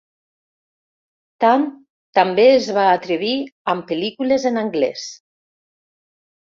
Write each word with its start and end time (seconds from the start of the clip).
Tan 1.45 1.65
també 2.21 2.47
es 2.55 2.71
va 2.79 2.87
atrevir 2.95 3.37
amb 3.77 3.89
pel·lícules 3.95 4.51
en 4.55 4.61
anglès. 4.67 5.09